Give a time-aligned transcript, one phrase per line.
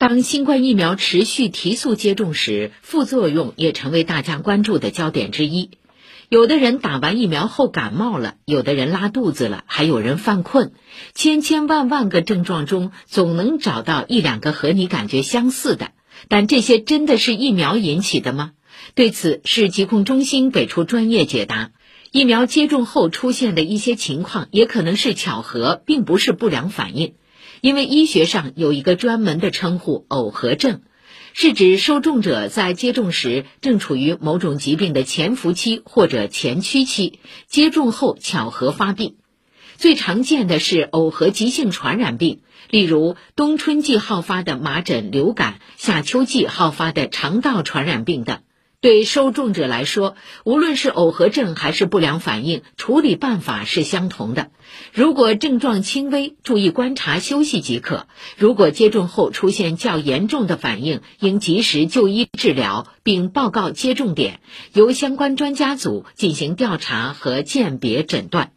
[0.00, 5.72] 当新冠疫苗持续提速接种时，副作用也成为大家关注的焦点之一。
[6.30, 10.72] 有的人打完疫苗后感冒了，有的人拉肚子了，还有人犯困。
[11.14, 15.90] 千千万万个症状中，总能找到一两个和你感觉相似的。
[16.28, 18.52] 但这些真的是疫苗引起的吗？
[18.94, 21.72] 对此，市疾控中心给出专业解答：
[22.10, 27.12] 疫苗接种后出现的一些情况，也可能是巧合，并不是不良反应。
[27.60, 30.82] 因为医学上有一个专门的称呼“耦合症”，
[31.34, 39.16] 是指受众者在接种时正处于某种疾病的潜伏期或者前驱期，接种后巧合发病。
[39.76, 48.40] 最常见的是耦合急性传染病，例如冬春季好发的麻疹、流感，夏秋季好发的肠道传染病等。
[48.80, 54.50] 对受众者来说，无论是耦合症还是不良反应，处理办法是相同的。
[54.94, 58.06] 如果症状轻微，注意观察休息即可；
[58.38, 64.40] 如果接种后出现较严重的反应，应及时就医治疗，并报告接种点，
[64.72, 68.52] 由相关专家组进行调查和鉴别诊断。